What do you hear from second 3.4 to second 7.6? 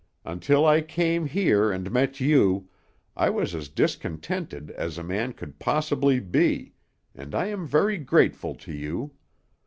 as discontented as a man could possibly be, and I